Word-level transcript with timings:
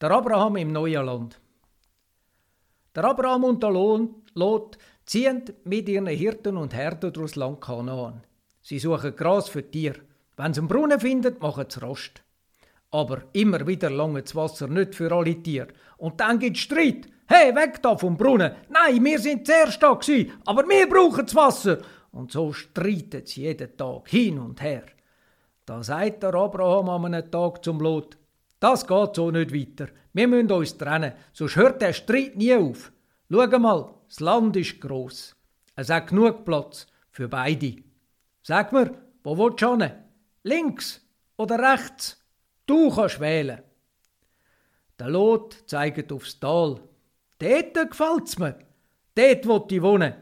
Der 0.00 0.12
Abraham 0.12 0.54
im 0.54 0.70
neuen 0.70 1.06
Land. 1.06 1.40
Der 2.94 3.04
Abraham 3.04 3.42
und 3.42 3.62
der 3.64 3.72
Lot 3.72 4.78
ziehen 5.04 5.42
mit 5.64 5.88
ihren 5.88 6.06
Hirten 6.06 6.56
und 6.56 6.72
Herden 6.72 7.12
durchs 7.12 7.34
Land 7.34 7.60
Kanaan. 7.60 8.22
Sie 8.62 8.78
suchen 8.78 9.16
Gras 9.16 9.48
für 9.48 9.68
Tier. 9.68 9.94
Wenn 10.36 10.54
sie 10.54 10.60
einen 10.60 10.68
Brunnen 10.68 11.00
finden, 11.00 11.36
machen 11.40 11.66
sie 11.68 11.80
Rost. 11.80 12.22
Aber 12.92 13.22
immer 13.32 13.66
wieder 13.66 13.90
lange 13.90 14.22
das 14.22 14.36
Wasser 14.36 14.68
nicht 14.68 14.94
für 14.94 15.10
alle 15.10 15.42
Tiere. 15.42 15.68
Und 15.96 16.20
dann 16.20 16.38
gibt 16.38 16.56
es 16.56 16.62
Streit. 16.62 17.08
Hey, 17.26 17.52
weg 17.56 17.82
da 17.82 17.96
vom 17.96 18.16
Brunnen! 18.16 18.52
Nein, 18.68 19.04
wir 19.04 19.18
sind 19.18 19.46
zuerst 19.46 19.82
da 19.82 19.94
gewesen, 19.94 20.32
aber 20.46 20.66
wir 20.68 20.88
brauchen 20.88 21.26
das 21.26 21.34
Wasser! 21.34 21.78
Und 22.12 22.30
so 22.30 22.52
streiten 22.52 23.26
sie 23.26 23.42
jeden 23.42 23.76
Tag 23.76 24.08
hin 24.08 24.38
und 24.38 24.62
her. 24.62 24.84
Da 25.66 25.82
sagt 25.82 26.22
der 26.22 26.34
Abraham 26.34 26.88
an 26.88 27.14
einem 27.14 27.30
Tag 27.30 27.64
zum 27.64 27.80
Lot, 27.80 28.16
das 28.60 28.86
geht 28.86 29.14
so 29.14 29.30
nicht 29.30 29.54
weiter. 29.54 29.90
Wir 30.12 30.28
müssen 30.28 30.50
uns 30.50 30.76
trennen, 30.76 31.12
sonst 31.32 31.56
hört 31.56 31.80
der 31.80 31.92
Streit 31.92 32.36
nie 32.36 32.54
auf. 32.54 32.92
Schau 33.30 33.58
mal, 33.58 33.94
das 34.08 34.20
Land 34.20 34.56
ist 34.56 34.80
gross. 34.80 35.36
Es 35.76 35.90
hat 35.90 36.08
genug 36.08 36.44
Platz 36.44 36.86
für 37.10 37.28
beide. 37.28 37.76
Sag 38.42 38.72
mir, 38.72 38.94
wo 39.22 39.36
willst 39.36 39.62
du 39.62 39.76
hin? 39.76 39.92
Links 40.42 41.00
oder 41.36 41.58
rechts? 41.58 42.16
Du 42.66 42.90
kannst 42.90 43.20
wählen. 43.20 43.62
Der 44.98 45.08
Lot 45.08 45.64
zeigt 45.66 46.10
aufs 46.10 46.40
Tal. 46.40 46.80
Dort 47.38 47.90
gefällt's 47.90 48.38
mir. 48.38 48.58
Dort 49.14 49.46
will 49.46 49.76
ich 49.76 49.82
wohnen. 49.82 50.14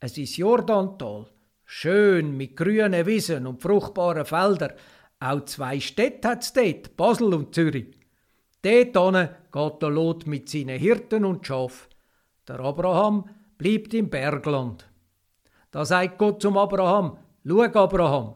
Es 0.00 0.18
ist 0.18 0.36
Jordantal. 0.36 1.26
Schön 1.64 2.36
mit 2.36 2.56
grünen 2.56 3.06
Wiesen 3.06 3.46
und 3.46 3.62
fruchtbaren 3.62 4.24
Feldern. 4.24 4.72
Auch 5.18 5.44
zwei 5.46 5.80
Städte 5.80 6.28
hat's 6.28 6.52
dort, 6.52 6.96
Basel 6.96 7.32
und 7.32 7.54
Zürich. 7.54 7.98
Dort 8.62 8.92
geht 9.52 9.82
der 9.82 9.90
Lot 9.90 10.26
mit 10.26 10.48
seinen 10.48 10.78
Hirten 10.78 11.24
und 11.24 11.46
Schaf. 11.46 11.88
Der 12.48 12.60
Abraham 12.60 13.28
bleibt 13.58 13.94
im 13.94 14.10
Bergland. 14.10 14.88
Da 15.70 15.84
sagt 15.84 16.18
Gott 16.18 16.42
zum 16.42 16.56
Abraham, 16.56 17.18
Schau, 17.44 17.62
Abraham, 17.62 18.34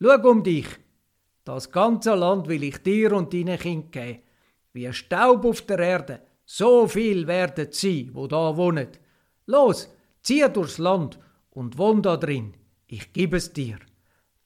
schau 0.00 0.30
um 0.30 0.42
dich. 0.42 0.68
Das 1.44 1.70
ganze 1.70 2.14
Land 2.14 2.46
will 2.46 2.62
ich 2.62 2.78
dir 2.78 3.12
und 3.12 3.32
deinen 3.34 3.58
Kindern 3.58 3.90
geben. 3.90 4.22
Wie 4.72 4.92
Staub 4.92 5.44
auf 5.44 5.62
der 5.62 5.80
Erde, 5.80 6.20
so 6.44 6.86
viel 6.86 7.26
werden 7.26 7.68
sie, 7.72 8.10
wo 8.14 8.26
da 8.26 8.56
wohnen. 8.56 8.88
Los, 9.46 9.88
zieh 10.22 10.46
durchs 10.52 10.78
Land 10.78 11.18
und 11.50 11.76
wohn 11.76 12.02
da 12.02 12.16
drin. 12.16 12.54
Ich 12.86 13.12
gebe 13.12 13.36
es 13.36 13.52
dir. 13.52 13.78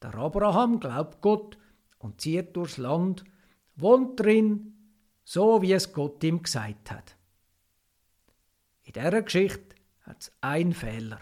Der 0.03 0.15
Abraham 0.15 0.81
glaubt 0.81 1.21
Gott 1.21 1.59
und 1.99 2.21
zieht 2.21 2.57
durchs 2.57 2.77
Land, 2.77 3.25
wohnt 3.75 4.19
drin, 4.21 4.75
so 5.25 5.63
wie 5.63 5.73
es 5.73 5.93
Gott 5.93 6.23
ihm 6.25 6.43
gesagt 6.43 6.91
hat. 6.91 7.17
In 8.85 8.93
dieser 8.93 9.23
Geschichte 9.23 9.77
hat 10.03 10.23
es 10.23 10.33
einen 10.41 10.73
Fehler. 10.73 11.21